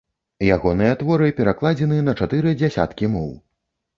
Ягоныя 0.53 0.93
творы 1.01 1.27
перакладзены 1.41 1.99
на 2.07 2.17
чатыры 2.21 2.53
дзясяткі 2.63 3.13
моў. 3.17 3.31